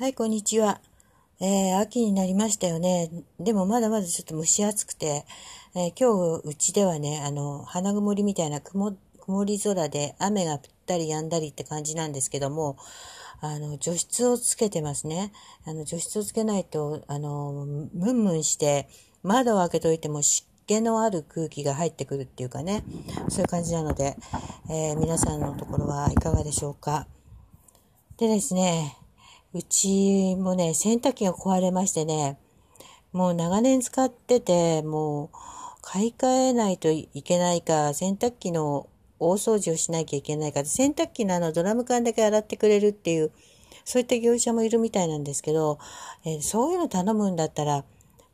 [0.00, 0.80] はい、こんにちは。
[1.40, 3.10] えー、秋になりましたよね。
[3.40, 5.24] でもまだまだちょっと蒸し暑くて、
[5.74, 12.76] えー、今日うちではね、あの、花曇りみたいな曇曇り空で雨が降ったり止んだりって感じなんですけども、
[13.40, 15.32] あの、除湿をつけてますね。
[15.66, 18.88] あの、除湿をつけないと、あの、ムンムンして、
[19.24, 22.84] 窓を開けといても湿気のある空気が入ってくるっていうかね、
[23.30, 24.16] そういう感じなので、
[24.70, 27.08] えー、皆さんのところはいかがでしょうか。
[28.16, 28.96] でですね、
[29.54, 32.38] うちもね、洗濯機が壊れましてね、
[33.12, 35.36] もう長年使ってて、もう
[35.80, 43.32] 買い替えないといけないか、洗濯機の大掃除をしなきゃいけないか、洗濯機のあのドラム缶だけ洗ってくれるっていう、
[43.86, 45.78] そういった業者もいるみたいなんですけど、
[46.26, 47.86] えー、そういうの頼むんだったら、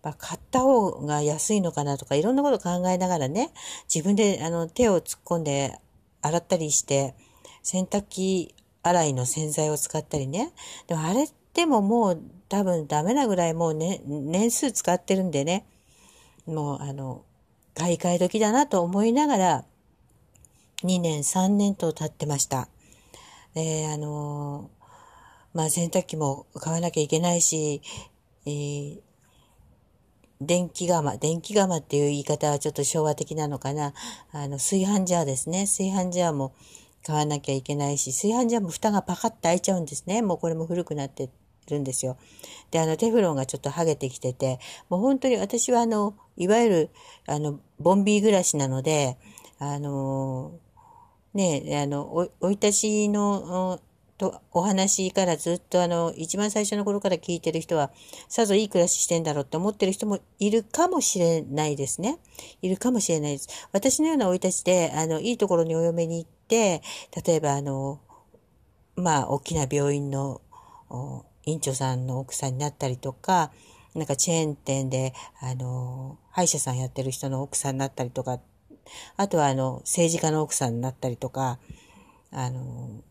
[0.03, 3.53] まあ、買った方が安いのかなとか、いろんなこと考えながらね、
[3.93, 5.79] 自分であの手を突っ込んで
[6.23, 7.15] 洗ったりして、
[7.63, 8.55] 洗濯機
[8.85, 10.53] 洗いの洗剤を使ったりね。
[10.87, 15.67] でもあれでももう多分ダメなぐらいもうね、年数使ってるんでね。
[16.47, 17.25] もうあの、
[17.75, 19.65] 買い替え時だなと思いながら、
[20.83, 22.69] 2年、3年と経ってました。
[23.55, 24.71] で、あの、
[25.55, 27.81] まあ洗濯機も買わなきゃいけないし、
[28.45, 29.01] えー、
[30.41, 33.95] 電気釜、電気釜っていう言い方はちょっと昭和的なのかな。
[34.33, 35.63] あの、炊飯ジャーですね。
[35.63, 36.53] 炊飯ジャーも
[37.05, 40.23] 買わなきゃいけないし、炊飯ジャーも蓋がパカッと開いちゃうんですね。
[40.23, 41.31] もうこれも古くなって
[41.71, 42.17] るんですよ。
[42.71, 46.91] で、あの、テフロンがちょっと剥げてきてて、もう本当に私はあの、いわゆる、
[47.27, 49.19] あの、ボンビー暮らしなので、
[49.59, 50.59] あの、
[51.35, 53.81] ね、あの、お、生い立ちの、
[54.17, 57.91] と、お話からずっとあの、一番最初の頃から聞いてる人は、
[58.29, 62.19] さぞいい暮らししてんだろうって思ってる人もいるかもしれないですね。
[62.63, 63.49] いるかもしれないです。
[63.73, 66.83] 私のような生い立ちで、あの、いいところにお嫁に行って、
[67.27, 67.99] 例えばあの、
[68.95, 70.41] まあ、大きな病院の
[71.47, 73.51] 院長さんの奥さんになったりとか、
[73.97, 78.39] なんかチェーン店で、あの、歯医者さんやってる人の奥さんになったりとか、
[79.17, 81.59] あとはあの、政治家の奥さんになったりとか、
[82.31, 83.03] あの、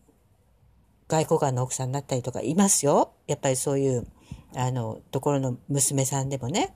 [1.08, 3.12] 外交官の奥さんになったりとかいますよ。
[3.26, 4.06] やっぱりそういう、
[4.56, 6.74] あの、ところの娘さんでもね。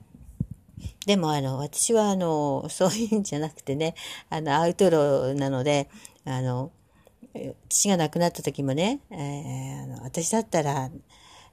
[1.07, 3.95] でもあの、私はあの、そういうんじゃなくてね、
[4.29, 5.89] あの、アウトローなので、
[6.25, 6.73] あの、
[7.69, 10.91] 父が亡くなった時もね、えー、あの私だったら、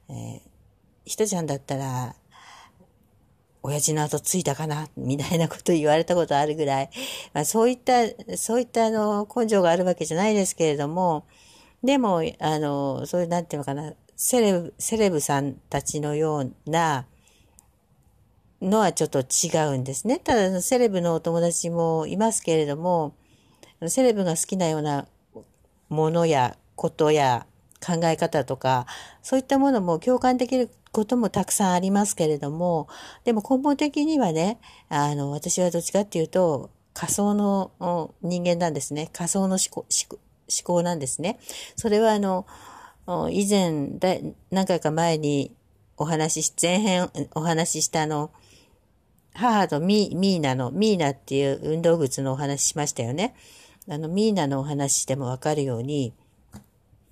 [0.08, 0.40] えー、
[1.04, 2.14] ひとちゃんだったら、
[3.62, 6.90] 親父の後ついたかなみたいなこと言われたことあるぐらい、
[7.34, 8.02] まあそういった、
[8.36, 11.26] そういったあの、根性があるわけじゃないですけれども、
[11.82, 17.06] でも、あの、そういう、なんていうのかな、セレブ、セレブさんたちのような
[18.62, 20.18] のはちょっと違うんですね。
[20.18, 23.14] ただ、セレブのお友達もいますけれども、
[23.88, 25.06] セレブが好きなような
[25.88, 27.46] ものやことや
[27.84, 28.86] 考え方とか、
[29.22, 32.88] そういったものも共感できることもたくさんありますけれども、
[33.24, 39.10] でも根本的にはね、あの、私はどっちかっていうと、仮想の人間なんですね。
[39.12, 40.18] 仮想の思考、思
[40.64, 41.38] 考なんですね。
[41.76, 42.46] それはあの、
[43.30, 43.90] 以前、
[44.50, 45.54] 何回か前に
[45.98, 48.30] お話し、前編お話ししたあの、
[49.34, 53.34] 母とミーナの、ミーナっていう運動靴のお話ししましたよね。
[53.88, 56.12] あの、ミーナのお話でもわかるように、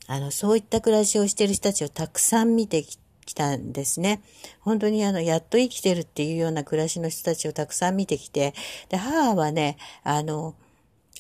[0.07, 2.99] あの、そういった暮らしをしている人たちをたくさん見てき
[3.35, 4.23] たんですね。
[4.61, 8.55] 本当にあの、やっと生きてるっていうような暮らしの人たちをたくさん見てきて、
[8.89, 10.55] で、母はね、あの、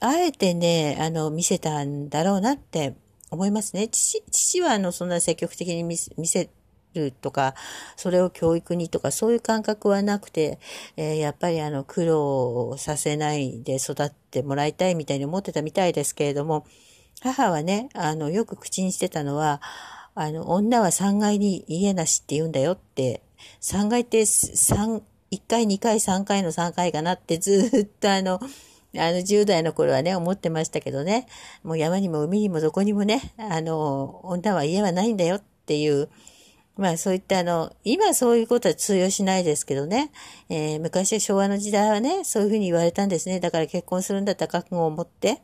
[0.00, 2.94] あえてね、あの、見せたんだろうなって
[3.30, 3.88] 思いますね。
[3.88, 6.50] 父、父はあの、そんな積極的に見せ
[6.94, 7.54] るとか、
[7.96, 10.58] それを教育にとか、そういう感覚はなくて、
[10.96, 16.66] えー、やっぱりあの、苦労させないで育ってもらいたいみたいに思ってたみたいですけれども、
[17.20, 19.60] 母はね、あの、よく口にしてたのは、
[20.14, 23.22] あの、女は3階に家なしって言うんだよって、
[23.60, 25.02] 3階って3、
[25.32, 28.40] 1階、2階、3階の3階かなってずっとあの、
[28.96, 31.26] あの、10代の頃はね、思ってましたけどね、
[31.64, 36.08] もう山にも海にもどこにもね、あの、女は家はないんだよっていう、
[36.76, 40.10] まあそういったあの、今そういうことは通用しないですけどね、
[40.48, 43.38] えー、昔昭和の時代はね、そういうふうに言われたんですね。
[43.40, 45.42] だから結婚するんだったら覚悟を持って、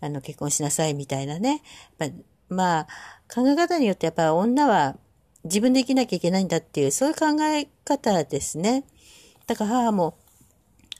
[0.00, 1.62] あの、結婚しなさいみたいなね。
[1.98, 2.10] まあ、
[2.48, 2.86] まあ、
[3.32, 4.96] 考え方によってやっぱり女は
[5.44, 8.84] 自分で生きなきゃいけないんだっていう、そういう考え方ですね。
[9.46, 10.14] だから母も、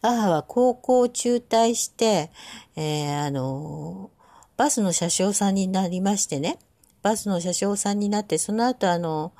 [0.02, 2.30] 母は高校を中退して、
[2.76, 4.10] えー、あの、
[4.56, 6.58] バスの車掌さんになりましてね。
[7.02, 9.32] バスの車掌さんになって、その後あの、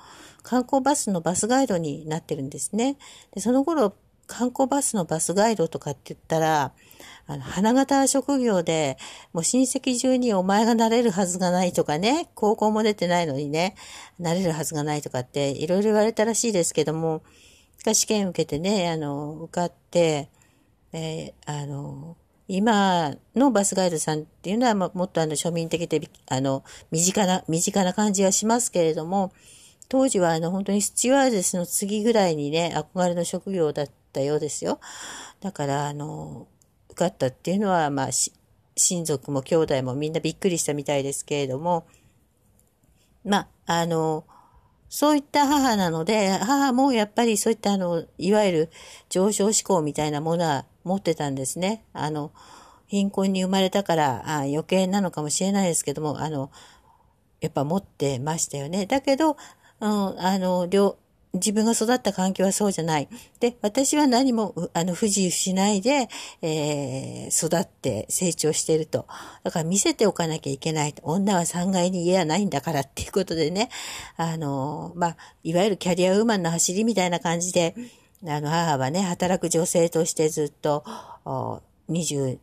[0.49, 2.97] 観光バスのバスガイドになってるんですね。
[3.35, 3.93] で、その頃、
[4.27, 6.73] 観光バスのバスガイドとかって言ったら、
[7.27, 8.97] あの、花形職業で、
[9.35, 13.75] もう親戚中にお前がなれるはずがないとかね、高校も出てないのにね、
[14.19, 17.21] なれるはずがないとかっていろいろ言われたらしいですけども、
[17.93, 20.31] 試験受けてね、あの、受かって、
[20.95, 22.17] えー、あの、
[22.49, 29.31] 今のバスガイドさんっていうのはもっとあの庶民的で、あの、身近な、身近な感じはしますけれども、
[29.89, 34.81] 当時はあの本当にスチュワーデスの次ぐらいにね、憧れの職業だったようですよ。
[35.41, 36.47] だからあの、
[36.91, 38.09] 受かったっていうのは、まあ、
[38.77, 41.87] 親族も兄弟もみんなびっくりしたみたいですけれども、
[43.25, 44.25] まあ、あの、
[44.89, 48.71] そういった母なので、母もやっぱりそういったあの、いわゆる
[49.11, 51.85] 上昇志向みたいなものは持ってたんですね。
[51.93, 52.33] あの、
[52.87, 56.51] 貧困に生まれたからあ余計なのかもしれないですけども、あの、
[57.41, 58.87] やっぱ持ってましたよね。
[58.87, 59.37] だけど、
[59.81, 60.97] うん、あの、両、
[61.35, 63.09] 自分が育った環境はそうじゃない。
[63.39, 66.09] で、私は何も、あの、不自由しないで、
[66.43, 69.07] えー、育って成長していると。
[69.45, 70.95] だから見せておかなきゃいけない。
[71.03, 73.69] 女は3階に家はないんだからっていうことでね、
[74.17, 77.75] あの、まあ、いわゆるキャリアウーマンの走りみたいな感じで、
[78.27, 80.85] あの、母はね、働く女性としてずっと、
[81.91, 82.39] 21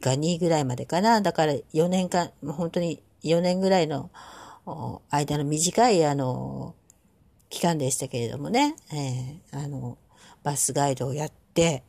[0.00, 1.20] か2ぐらいまでかな。
[1.20, 4.10] だから4年間、本当に4年ぐらいの
[5.10, 6.74] 間の短い、あの、
[7.50, 9.98] 期間でしたけれどもね、えー、あの、
[10.42, 11.82] バスガイドをやって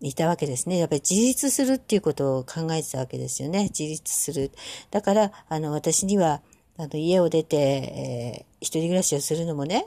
[0.00, 0.78] いたわけですね。
[0.78, 3.64] やっぱり自立するっていうことを考えてたわけですよね。
[3.64, 4.50] 自立する。
[4.90, 6.42] だから、あの、私には、
[6.78, 9.86] あの、家を出て、えー、一人暮らしをするのもね、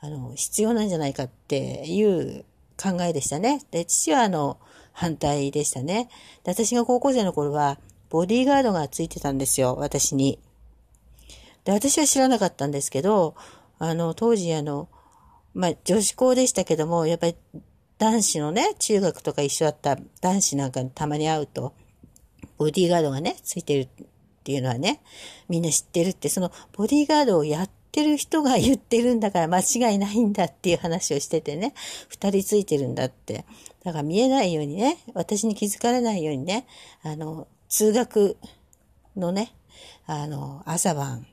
[0.00, 2.44] あの、必要なんじゃないかっていう
[2.80, 3.62] 考えでしたね。
[3.70, 4.58] で、父はあの、
[4.92, 6.08] 反対でしたね。
[6.44, 7.78] で、私が高校生の頃は、
[8.10, 10.38] ボディーガードがついてたんですよ、私に。
[11.68, 13.34] で、私は知らなかったんですけど、
[13.78, 14.88] あの、当時あの、
[15.52, 17.36] まあ、女子校でしたけども、やっぱり
[17.98, 21.74] 男子のね、中学とか一緒だった男子なんかにたまに会うと、
[22.56, 23.88] ボディーガードがね、ついてるっ
[24.44, 25.02] ていうのはね、
[25.50, 31.74] みんな知ってるって、そのボディーガードをやってる人が言ってるんだから間違いないんだっていう話をしててね、
[32.08, 33.44] 二人ついてるんだって。
[33.84, 36.66] だから見えないようにね、私に気づかれないようにね、
[37.02, 38.38] あの、通学
[39.16, 39.52] のね、
[40.06, 41.26] あの、朝晩、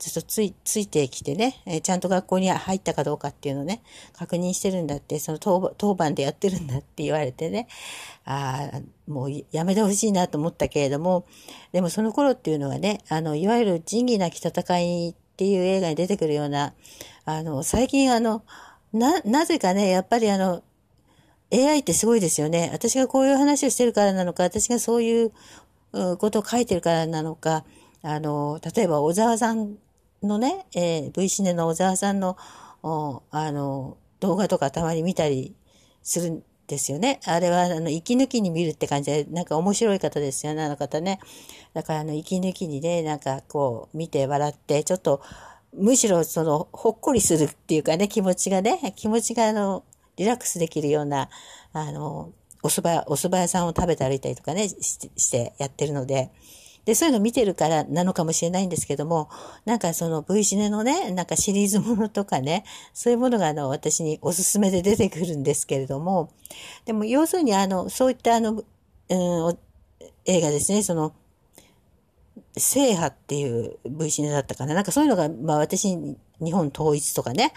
[0.00, 3.82] ずっとつい、ついてきてね、えちゃんと学校に入ったかどうかっていうのをね、
[4.14, 7.68] 確認してるんだって、その当当番でやってるんだって言われてね、
[8.24, 11.26] ああ、もうやめてほしいなと思ったけれども、
[11.72, 16.72] でもその頃っていうのはね、あの、いわゆる仁義なき戦いっていう映画に出てくるような、
[17.26, 18.42] あの、最近あの、
[18.94, 20.62] な、なぜかね、やっぱりあの、
[21.52, 22.70] AI ってすごいですよね。
[22.72, 25.32] 私がこういう話をしてるからなのか、私がそういう
[25.92, 27.64] ことを書いてるからなのか、
[28.02, 29.76] あの、例えば小沢さん
[30.22, 32.36] のね、えー、V シネの小沢さんの、
[32.82, 35.54] あの、動画とかたまに見たり
[36.02, 37.20] するんですよね。
[37.24, 41.20] あれは、あの、息抜きに見るって感じで、なんか面白い方ですよね、あの方ね。
[41.74, 45.22] だから、あの、息抜きにね、なんかこう、見て笑って、ちょっと、
[45.72, 49.84] むしろその、ほっこりするっていうかね、気持ちがね、気持ちがあの、
[50.16, 51.30] リラックスできるような、
[51.72, 52.32] あの、
[52.62, 56.30] お蕎麦、お蕎麦屋さんを食べて歩いたりとかね、してしてやってるので、
[56.84, 59.28] で、そういうの見てるからなのかもしれないんですけども、
[59.64, 62.64] なんかその V シネのね、なんかシリーズものとかね、
[62.94, 66.30] そういうものがあの、私におすすめで出てくるんですけれども、
[66.84, 69.58] でも要するにあの、そういったあの、うん、
[70.24, 71.12] 映画ですね、その、
[72.56, 74.74] 聖波っていう V シネだったかな。
[74.74, 75.96] なんかそういうのが、まあ私、
[76.40, 77.52] 日本統一とかね、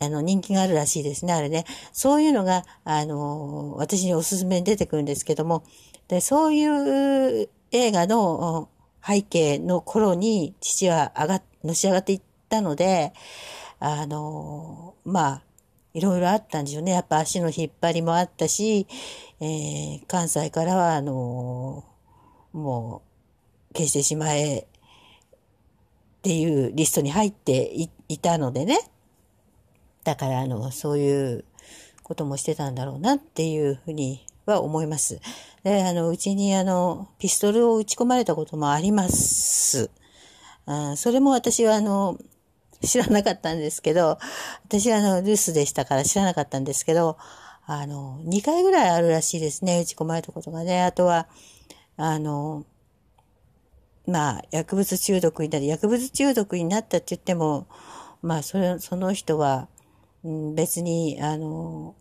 [0.00, 1.64] あの、人気があるらしいですね、あれね。
[1.92, 5.62] そういうのが、あの、私におすすめに出てくるんですけども、
[6.08, 8.68] で、そういう映画の
[9.04, 13.12] 背景の頃に父は上が、のし上がっていったので、
[13.80, 15.42] あの、まあ、
[15.92, 16.92] いろいろあったんでしょうね。
[16.92, 18.86] やっぱ足の引っ張りもあったし、
[19.40, 21.84] えー、関西からは、あの、
[22.52, 23.02] も
[23.72, 24.66] う、消してしまえっ
[26.22, 27.72] ていうリストに入って
[28.08, 28.78] いたのでね。
[30.04, 31.44] だから、あの、そういう
[32.04, 35.20] こともしてたんだろうなっていうふうには思います。
[35.64, 39.90] で、あの、うちにあの、ピストルを撃ち込まれたこともあります。
[40.66, 42.18] あそれも私はあの、
[42.82, 44.18] 知らなかったんですけど、
[44.64, 47.16] 私はあの、留守でしたから知らなかったんですけど、
[47.66, 50.82] あの、2回ぐらいあるらしいですね、撃ち込まれたことがね。
[50.82, 51.28] あとは、
[51.96, 52.66] あの、
[54.06, 57.66] まあ、薬物中毒になり、薬物中毒になったって言っても、
[58.20, 59.68] まあ、それ、その人は、
[60.24, 61.94] うん、別に、あの、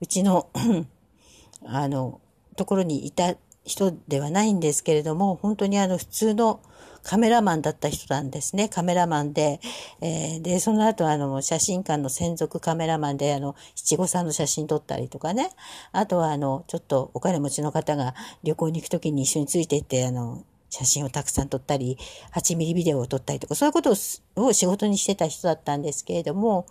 [0.00, 0.48] うちの
[1.66, 2.20] あの、
[2.58, 3.34] ところにいた
[3.64, 6.60] 人ではないんですけれども、本当にあの普通の
[7.02, 8.68] カメラマンだった人なんですね。
[8.68, 9.60] カメラマンで、
[10.00, 15.50] えー、で、その後あの、写真館の専属カメラマンで、あの、七五三の写真撮ったりとかね。
[15.92, 21.96] あとはあの、ちょっとお金持ちの方が旅行に行くときに一緒についていって、あの、写真をたくさん撮ったり、
[22.34, 26.66] 8ミリビデオを撮ったりとか、そういうことを仕事にしてた人だったんですけれども、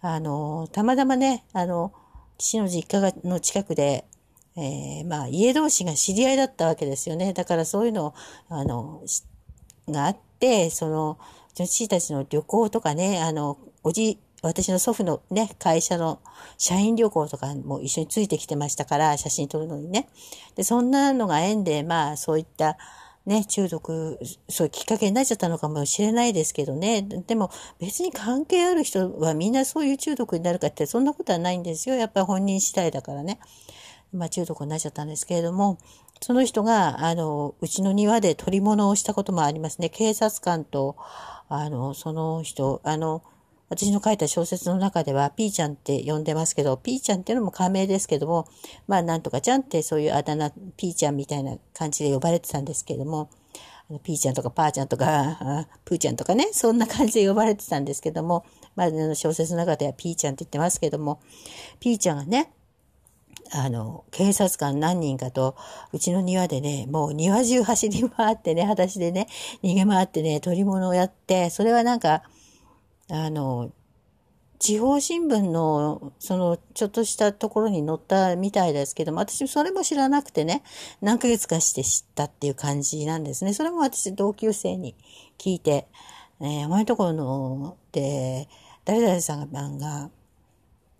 [0.00, 1.92] あの、たまたまね、あの、
[2.38, 4.04] 父の実家の近くで、
[4.56, 7.32] えー、まあ、家同士が知り合いだったわけですよね。
[7.32, 8.14] だからそういうの、
[8.48, 9.02] あの、
[9.88, 11.18] があって、その、
[11.54, 16.20] 女子たちの旅行とかね、あの、おじ、私の祖父のね、会社の
[16.58, 20.08] 社員旅行とかも一緒についてきてましたから、写真撮るのにね。
[20.54, 22.76] で、そんなのが縁で、まあ、そういった、
[23.26, 24.18] ね、中毒、
[24.50, 27.02] そういうきっかけになっちゃったのかもしれないですけどね。
[27.02, 31.94] でも別に関係ある人はみんなそういう中毒になるかってそんなことはないんですよ。
[31.94, 33.40] やっぱり本人次第だからね。
[34.14, 35.78] まあ中毒になっちゃったんですけれども、
[36.20, 39.88] その人が、あの、うちの庭で取り物をしたこともありますね。
[39.88, 40.96] 警察官と、
[41.48, 43.22] あの、その人、あの、
[43.68, 48.46] 私の書いた小説の中では、ピーちゃんって呼んでますけど、ピーちゃんっていうのも仮名ですけども、
[48.86, 53.30] まあなんとかちゃんってそういうあだ名、ピーちゃんみたいな感じで呼ばれてたんですけども、
[54.02, 58.44] ピーちゃんとかパーちゃんとか、プーちゃんとかね、そんな感じで呼ばれてたんですけども、
[58.76, 61.20] まあ小説の中ではピーちゃんって言ってますけども、
[61.80, 62.52] ピーちゃんがね、
[63.52, 65.56] あの、警察官何人かと、
[65.92, 69.28] うちの庭でね、もう庭中走り回ってね、裸足でね、
[69.62, 72.22] 逃げ回ってね、取り物をやって、それはなんか、
[73.10, 73.70] あの、
[74.58, 80.62] 地方新聞の、その、ちょっとしたところに載ったみたいですけども、私それも知らなくてね、
[81.02, 83.52] 何ヶ月かして知ったっていう感じなんですね。
[83.52, 84.96] それも私同級生に
[85.38, 85.86] 聞いて、
[86.40, 88.48] えー、お前ところの、で、
[88.84, 90.10] 誰々さんが、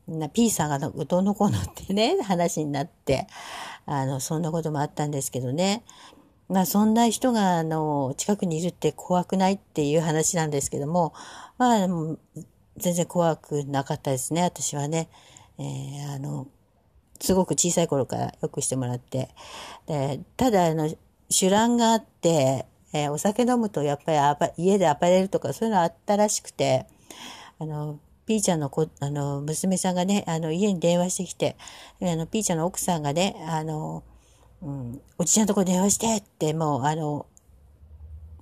[0.08, 3.26] な、P さんがどうのこのってね、 話になって、
[3.86, 5.82] あの、そんなこともあったんですけどね。
[6.48, 11.14] まあ、そんな人が、あの、近くにいるって怖くないっていう話なんですけども、
[11.56, 11.88] まあ、
[12.76, 15.08] 全然怖くなかったですね、私はね。
[15.58, 16.48] えー、あの、
[17.20, 19.30] すごく小さい頃からよくしてもらって。
[19.86, 20.90] で、ただ、あの、
[21.30, 24.12] 酒乱があって、えー、お酒飲むとやっぱ
[24.56, 26.86] り家で暴れるとかそういうのあったらしくて、
[27.58, 31.56] あの、ピーちゃんの子、あの、娘さんがね、あの、家に電話してきて、
[32.00, 34.02] あの、ピーちゃんの奥さんがね、あの、
[34.62, 37.26] うん、おじちゃんとこ電話してって、もう、あの、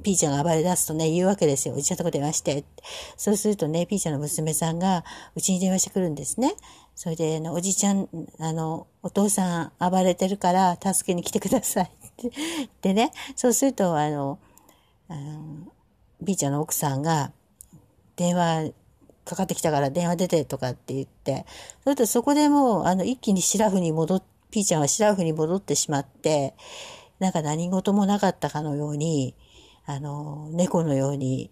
[0.02, 1.74] ピーちゃんが暴れ出すとね、言うわけですよ。
[1.74, 2.64] おじちゃんとこ電話して。
[3.16, 6.54] そうするとね、ピーちゃんの娘さんが、うちに電話してくるんですね。
[6.94, 8.08] それで、あのおじちゃん、
[8.38, 12.30] あの、お父さん暴れてるから、助けに来てくださいって。
[12.82, 14.38] でね、そうすると、あの、
[15.08, 15.72] あの
[16.24, 17.32] ピーちゃんの奥さんが、
[18.16, 18.72] 電話
[19.32, 21.46] かかってきたから電話出てとかって言って、
[21.82, 26.54] それとそこでもう、あの、一気にシラフに戻っ、ピーちゃんはシラフに戻ってしまって、
[27.18, 29.34] なんか何事もなかったかのように、
[29.86, 31.50] あの、猫のように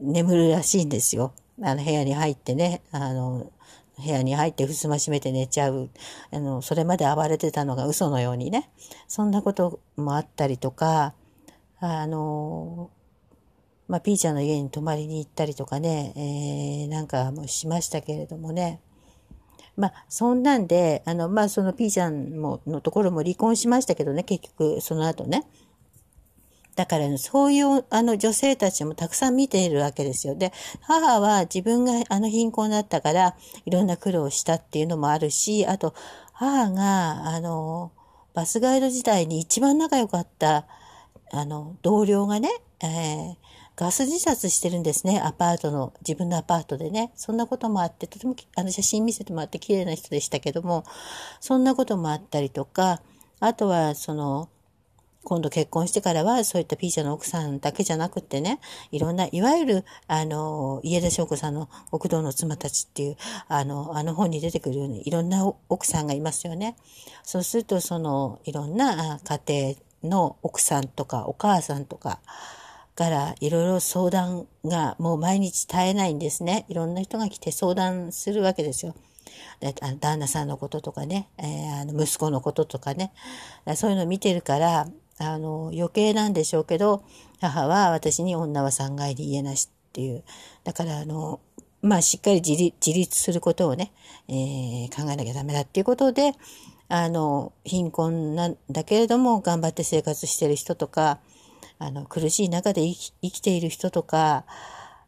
[0.00, 1.32] 眠るらしいんですよ。
[1.62, 3.52] あの、部屋に入ってね、あの、
[3.98, 5.88] 部屋に入って襖閉めて寝ちゃう。
[6.30, 8.70] あの、それまで暴れてたのが嘘のようにね。
[9.08, 11.14] そんなこともあったりとか、
[11.78, 12.90] あの、
[13.88, 18.80] まあ、ピーちゃんの家に泊まりに行ったりとかね、えー、なんかもしましたけれどもね。
[19.76, 25.46] まあ、そんなんで、あの、まあ、そのピーちゃんも、のところも離婚しましたけどね、結局、その後ね。
[26.76, 30.34] だから、そういうあの女性たちもたくさん見ているわけですよ。
[30.34, 30.52] で、
[30.82, 35.94] 母は自分があの貧困だったから、いろんな苦労したっていうのもあるし、あと、
[36.34, 37.92] 母が、あの、
[38.34, 40.66] バスガイド時代に一番仲良かった、
[41.32, 42.50] あの、同僚がね、
[42.82, 43.36] えー、
[43.76, 45.20] ガス自殺してるんですね。
[45.20, 47.12] アパートの、自分のアパートでね。
[47.14, 50.84] そんなこともあって、とてもあの写真見せてもらって綺麗な人でしたけども、
[51.40, 53.02] そんなこともあったりとか、
[53.38, 54.48] あとはその、
[55.24, 58.60] 今度結婚してからは、そういったピーチャーの奥さんだけじゃなくってね、
[58.92, 63.16] いろんな、いわゆる、あの、家田翔子さんの極道の妻たちっていう、
[63.48, 66.76] あの、あの本に出てくるように、いろんな奥さんがいますよね。
[67.24, 72.20] そうすると、その、いろんな家庭の奥さんとか、お母さんとか、
[72.96, 76.64] からいろいろ相談がもう毎日絶えないんですね。
[76.68, 78.94] いろんな人が来て相談するわけですよ。
[79.60, 83.12] で旦那さんのこととかね、えー、あの息子のこととかね。
[83.76, 84.88] そういうのを見てるから、
[85.18, 87.02] あの、余計なんでしょうけど、
[87.40, 90.24] 母は私に女は三階に言えなしっていう。
[90.64, 91.40] だから、あの、
[91.82, 93.92] まあ、しっかり自立自立することをね、
[94.28, 96.32] えー、考えなきゃダメだっていうことで、
[96.88, 101.18] あの、貧困なんだけれども頑張って生活してる人とか、
[101.78, 104.44] あの、苦しい中で生き生きている人とか、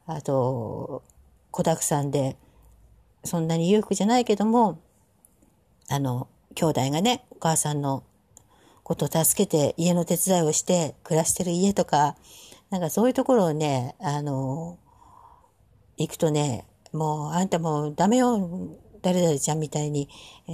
[0.06, 1.02] あと、
[1.50, 2.37] 子沢山で、
[3.25, 4.80] そんなに裕福じゃないけども、
[5.88, 8.04] あの、兄弟がね、お母さんの
[8.82, 12.16] ことを助けて家の手伝いをして暮らしてる家とか、
[12.70, 14.78] なんかそういうところをね、あの、
[15.96, 18.38] 行くとね、もうあんたもうダメよ、
[19.02, 20.08] 誰々ちゃんみたいに、
[20.48, 20.52] え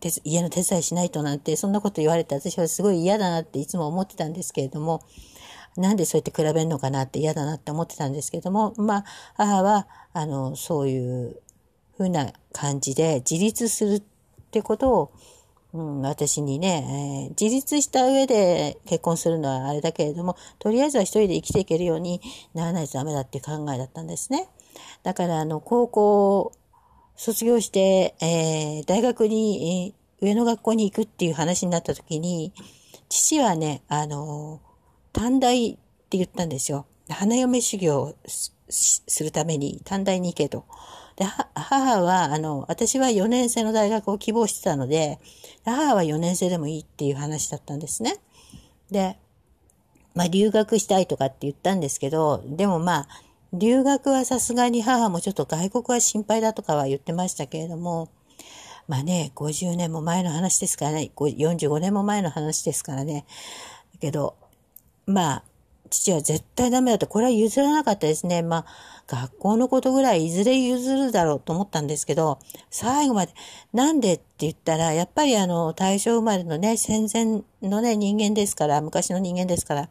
[0.00, 5.02] ー、家の手伝いしないとなんて、そんなこと言われて私はすごい嫌だなっていつも思ってたんですけれども、
[5.76, 11.40] なんでそうやって比べるのかなって嫌だなって思ってたんですけども、まあ、母は、あの、そういう
[11.96, 14.02] ふうな感じで自立するっ
[14.50, 15.12] てことを、
[15.72, 22.20] うん、私にね、えー、自立した上で結婚するのはあれだけれども、とりあえずは一人で生きていけるように
[22.54, 24.48] ならないとダメだっていう考えだったんですね。
[25.04, 26.52] だから、あの、高校
[27.16, 32.52] 卒業して、えー、大学に、えー、上の学校に行くっていう話になった時に、
[33.08, 34.60] 父はね、あの、
[35.12, 35.74] 短大っ
[36.08, 36.86] て言ったんですよ。
[37.08, 40.64] 花嫁修行をするために短大に行けと。
[41.16, 41.24] で、
[41.54, 45.18] 母は、あの、私は4年生の大学を希望してたので、
[45.64, 48.16] 母は4年生でもいいっていう話だったんですね。
[48.90, 49.18] で、
[50.14, 53.08] まあ、留学したいとかって言ったんですけど、でもまあ、
[53.52, 58.08] 留学はさすがに母もちょっと外国は心配だとかは言ってましたけれども、
[58.86, 63.24] まあね、50年も前の話ですからね、45年も前の話ですからね。
[63.92, 64.36] だけど、
[65.10, 65.44] まあ、
[65.90, 68.42] 父は絶対ダメだと、これは譲らなかったですね。
[68.42, 68.66] まあ、
[69.06, 72.38] 学校のことぐらいいずれ譲るだろうと思ったんですけど、
[72.70, 73.34] 最後まで、
[73.72, 79.88] なんでって言ったら、やっぱりあの、大正生まれのね、戦前のね、人間ですから、昔の人間ですから、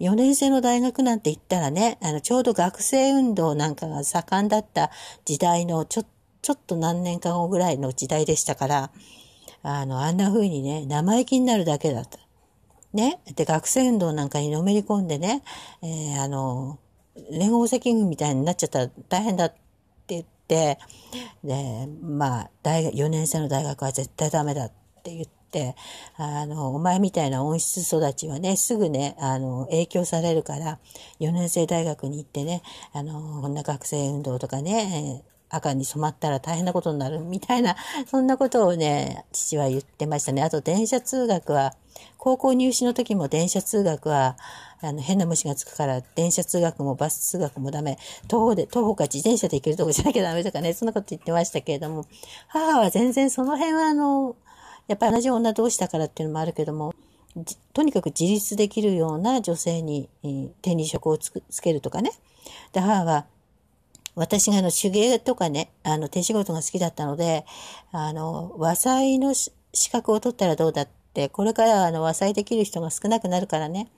[0.00, 4.90] 4年生の大学なんて言ったらね、あの、ちょうど学生運動なんかが盛んだった
[5.24, 6.04] 時代の、ちょ、
[6.42, 8.90] ちょっと何年か後ぐらいの時代でしたから、
[9.62, 12.23] あの、あんな風にね、生意気になるだけだった。
[12.94, 13.20] ね。
[13.34, 15.42] で、学生運動なんかにのめり込んでね、
[15.82, 16.78] えー、あの、
[17.30, 19.58] 連合赤軍みたいになっちゃったら大変だって
[20.08, 20.78] 言って、
[21.42, 24.72] で、まあ、大学、4年生の大学は絶対ダメだっ
[25.02, 25.76] て言って、
[26.16, 30.78] あの、お前みたいな温室育ちはね、すぐね、あの、影響されるから、
[31.20, 35.22] 4年生大学に行ってね、あの、こんな学生運動とかね、
[35.54, 37.76] 赤に染まったら大変なことになるみたいな、
[38.10, 40.42] そんなことをね、父は言ってましたね。
[40.42, 41.74] あと電車通学は、
[42.18, 44.36] 高校入試の時も電車通学は、
[44.80, 47.98] あの、変な虫がつくから、電車通学もバス通学もダメ。
[48.28, 52.04] 徒歩で、徒歩か自転車で行けるとこじゃなきゃダメとかね、そんなこと言ってましたけれども、
[52.48, 54.36] 母は全然その辺はあの、
[54.88, 56.94] やっぱり同じ女同士だからっていうのもあるけども、
[57.72, 62.12] とにかく自立できるような女性に、えー、手に職をつけるとかね。
[62.72, 63.26] で、母は、
[64.14, 67.44] 私があの手芸とかね、あの手仕事が好きだったので、
[67.92, 69.50] あの、和裁の資
[69.90, 73.90] 格を取ったらどうだって、これからあの和裁できる人が少なくなるからね、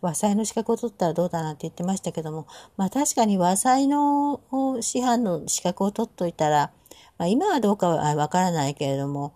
[0.00, 4.40] 和裁の資格を取ったらどうだなんて言ってましたけども、まあ確かに和裁の
[4.80, 6.72] 師範の資格を取っといたら、
[7.18, 9.32] まあ今はどうかはわからないけれども、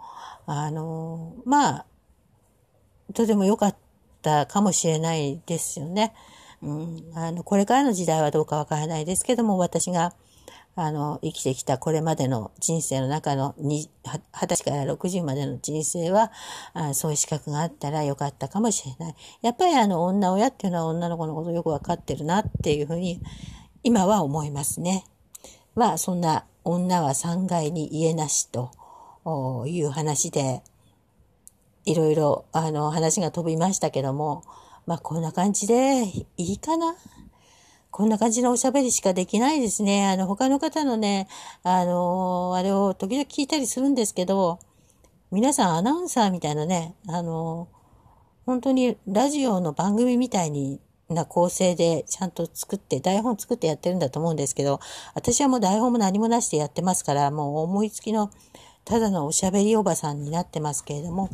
[0.47, 1.87] あの、まあ、
[3.15, 3.77] とても良かっ
[4.23, 6.15] たかもしれないですよね。
[6.63, 10.15] うん、あの、これからの時代はどうかわからないですけども、私が、
[10.75, 13.89] あの、生きてきたこれまでの人生の中の20
[14.33, 16.31] 歳から60までの人生は
[16.75, 19.15] あ、そういう資格があったらよかったかもしれない。
[19.41, 23.23] やっぱりあの、女親っていうのは女の子のことよくわかってるなっていうふうに、
[23.83, 25.07] 今は思いますね。
[25.75, 28.73] まあ、そんな女は3階に家なしと
[29.67, 30.63] いう話で、
[31.87, 34.43] いろいろ、あの、話が飛びましたけども、
[34.87, 36.95] まあこんな感じでいいかな。
[37.91, 40.07] こんな感じのおしゃべりしかできないですね。
[40.07, 41.29] あの、他の方のね、
[41.63, 44.59] あのあれを時々聞いたりするんですけど、
[45.31, 47.69] 皆さんアナウンサーみたいなね、あの
[48.45, 54.79] 本当にラジオの番組みたいにな構成でちゃんと作って、台本作ってやってるんだと思うんですけど、
[55.15, 58.31] 私はもう台本も何もなしでやってますから、もう思いつきの
[58.85, 61.29] ただのおしゃべりおばさんになってますけれども、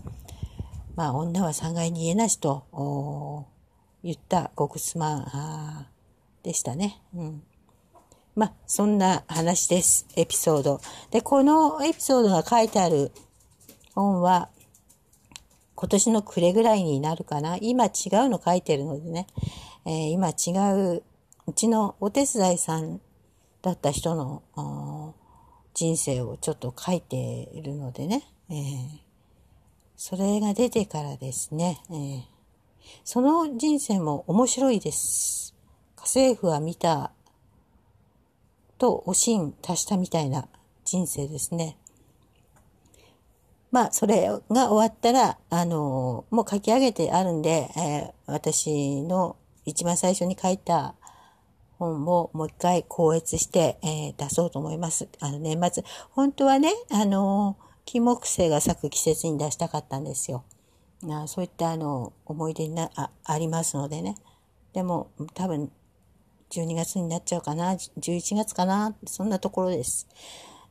[0.95, 3.47] まあ、女は3階に家なしと
[4.03, 5.89] 言った極妻
[6.43, 7.01] でしたね。
[7.15, 7.43] うん。
[8.35, 10.07] まあ、そんな話です。
[10.17, 10.81] エピソード。
[11.11, 13.11] で、このエピソードが書いてある
[13.95, 14.51] 本は、
[15.75, 17.57] 今年の暮れぐらいになるかな？
[17.61, 17.93] 今違う
[18.29, 19.27] の書いてるのでね。
[19.85, 21.03] えー、今違う、
[21.47, 23.01] うちのお手伝いさん
[23.63, 25.15] だった人の
[25.75, 28.25] 人生をちょっと書いているのでね。
[28.51, 29.12] えー
[30.05, 32.23] それが出てからですね、えー、
[33.05, 35.55] その人生も面白いです。
[35.95, 37.13] 家政婦は見た
[38.79, 40.49] とおしん足したみたいな
[40.85, 41.77] 人生ですね。
[43.71, 49.37] まあ、それが終わったら、あの、もう書き上げてあるんで、えー、私の
[49.67, 50.97] 一番最初に書いた
[51.79, 55.07] 本をもう一回校閲して、えー、出そうと思います。
[55.21, 55.85] あの、年末。
[56.11, 60.45] 本当はね、あのー金木犀が咲く季節に出したかったんですよ。
[61.11, 64.17] あそういったあの思い出になあありますのでね。
[64.73, 65.71] でも、多分、
[66.51, 70.07] 12月になっちゃうかな、11月かな、そんなところです。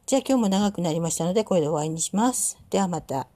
[0.06, 2.58] じゃあ今日も長くなりましたので、これで終わりにします。
[2.69, 3.28] ではまた。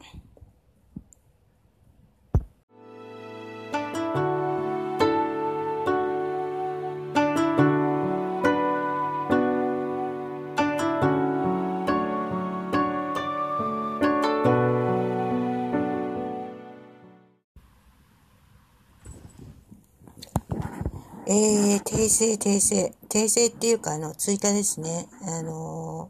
[21.38, 22.94] えー、訂正、訂正。
[23.10, 25.10] 訂正っていうか、あの、追加ですね。
[25.22, 26.10] あの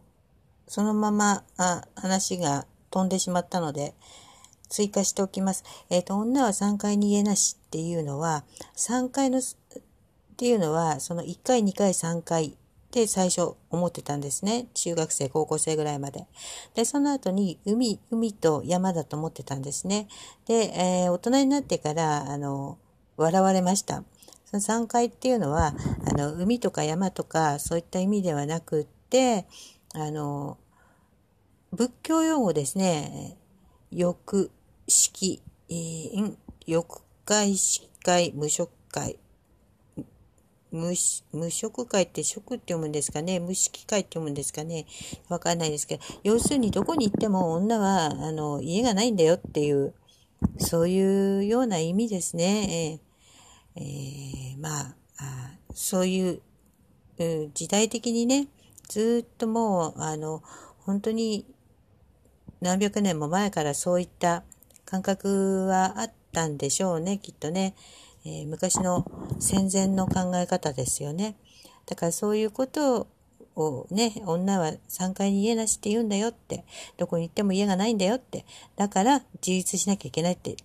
[0.68, 3.96] ー、そのまま、あ、話が飛んでしまったので、
[4.70, 5.64] 追加しておきます。
[5.90, 8.44] えっ、ー、と、女は3回逃げなしっていうのは、
[8.78, 9.42] 3回の、っ
[10.38, 12.52] ていうのは、その1回、2回、3回っ
[12.92, 14.68] て最初思ってたんですね。
[14.76, 16.28] 中学生、高校生ぐらいまで。
[16.76, 20.08] で、その後に海、海と山だと思ってたんですね。
[20.46, 22.78] で、えー、大人になってから、あの、
[23.18, 24.04] 笑われました。
[24.60, 25.74] その山海っていうのは、
[26.08, 29.46] あの、海とか山とか、そういった意味ではなくって、
[29.94, 30.58] あの、
[31.72, 33.38] 仏教用語ですね。
[33.91, 34.52] 欲、
[34.88, 36.36] 式、えー、
[36.68, 39.20] 欲会、式会、無職会。
[40.72, 40.94] 無
[41.32, 44.86] 無職会って職って読むんですかね無式会って読むんですかね
[45.30, 49.94] わかんないですけど、要するにどこに行っても女は、あの、家がないんだよっていう、
[50.58, 53.00] そういうような意味ですね。
[53.00, 53.05] えー
[53.76, 56.42] えー、まああ、そういう、
[57.54, 58.48] 時代的にね、
[58.90, 60.44] ずっともう、あの、
[60.80, 61.46] 本当に
[62.62, 64.44] 何百年も前からそういった
[64.86, 67.76] 感覚はあったんでしょうね、きっとね。
[68.26, 69.06] えー、昔の
[69.40, 71.38] 戦前の考え方ですよね。
[71.86, 73.08] だからそういうこと
[73.56, 76.66] をね、女は3階に家なしって言うんだよって、
[76.98, 80.58] どこに行っても家がないんだよって、だから自立しなきゃいけないって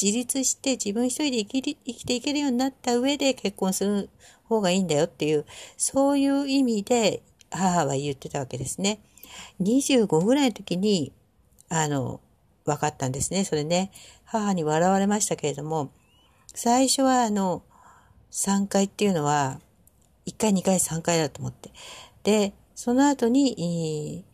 [0.00, 4.10] 自立して自分一人で生き生きていけるようになった上で結婚する
[4.44, 5.44] 方がいいんだよっていう、
[5.76, 9.00] そういう意味で母は言ってたわけですね。
[9.60, 11.12] 25ぐらいの時に、
[11.68, 12.20] あの、
[12.64, 13.44] 分かったんですね。
[13.44, 13.90] それね。
[14.24, 15.90] 母に笑われましたけれども、
[16.54, 17.62] 最初はあの、
[18.30, 19.60] 3回っていうのは、
[20.26, 21.70] 1回、2回、3回だと思って。
[22.22, 24.24] で、その後に、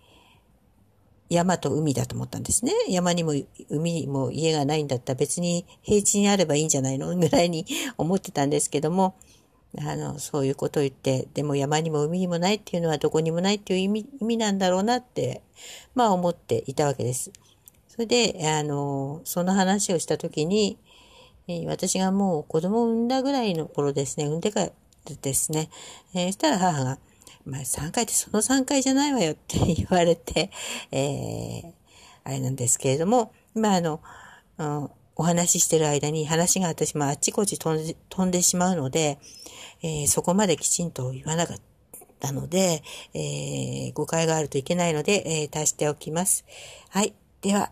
[1.28, 2.72] 山と海だと思ったんですね。
[2.88, 3.32] 山にも
[3.70, 9.14] 海にも家がないんだったら別に平地にあればいいんじゃないのぐらいに 思ってたんですけども、
[9.78, 15.42] あの、そういうことを言って、でも山にも海にもないっていうのはどこにもないっていう意味意味なんだろうなって、
[15.94, 17.32] まあ思っていたわけです。
[17.88, 20.78] それで、あの、その話をしたときに、
[21.66, 24.70] 私がもう子供を産んだぐらいの頃ですね、産んでから
[25.20, 25.68] ですね、
[26.14, 26.98] えー、したら母が、
[27.46, 30.50] まあ3回ってその3回じゃないわよって言われて、
[30.90, 31.72] えー、
[32.24, 34.00] あれなんですけれども、まああの、
[34.58, 39.18] うん、お話ししてる間に話が私もあっちこっち飛んで飛んでしまうので、
[39.82, 41.56] えー、そこまできちんと言わなかっ
[42.18, 46.44] たので、えー、誤解があるといけないので、えー、足しておきます。
[46.88, 47.14] はい。
[47.42, 47.70] では、